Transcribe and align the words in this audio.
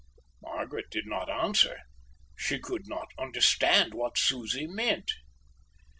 Margaret 0.41 0.89
did 0.89 1.05
not 1.05 1.29
answer; 1.29 1.77
she 2.35 2.57
could 2.57 2.87
not 2.87 3.09
understand 3.19 3.93
what 3.93 4.17
Susie 4.17 4.65
meant. 4.65 5.11